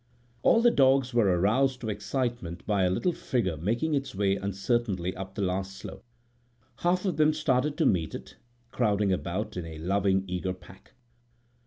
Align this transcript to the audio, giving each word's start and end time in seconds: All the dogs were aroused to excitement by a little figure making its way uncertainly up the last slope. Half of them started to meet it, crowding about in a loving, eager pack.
All 0.41 0.63
the 0.63 0.71
dogs 0.71 1.13
were 1.13 1.27
aroused 1.27 1.79
to 1.81 1.89
excitement 1.89 2.65
by 2.65 2.85
a 2.85 2.89
little 2.89 3.13
figure 3.13 3.55
making 3.55 3.93
its 3.93 4.15
way 4.15 4.35
uncertainly 4.35 5.15
up 5.15 5.35
the 5.35 5.43
last 5.43 5.77
slope. 5.77 6.03
Half 6.77 7.05
of 7.05 7.17
them 7.17 7.33
started 7.35 7.77
to 7.77 7.85
meet 7.85 8.15
it, 8.15 8.37
crowding 8.71 9.13
about 9.13 9.57
in 9.57 9.65
a 9.67 9.77
loving, 9.77 10.23
eager 10.25 10.53
pack. 10.53 10.93